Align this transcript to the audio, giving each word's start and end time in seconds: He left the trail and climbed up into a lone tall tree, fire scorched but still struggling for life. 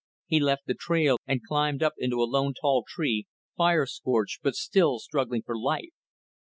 He 0.25 0.39
left 0.39 0.65
the 0.65 0.73
trail 0.73 1.17
and 1.27 1.45
climbed 1.45 1.83
up 1.83 1.93
into 1.99 2.23
a 2.23 2.25
lone 2.25 2.55
tall 2.59 2.83
tree, 2.87 3.27
fire 3.55 3.85
scorched 3.85 4.39
but 4.41 4.55
still 4.55 4.97
struggling 4.97 5.43
for 5.43 5.55
life. 5.55 5.93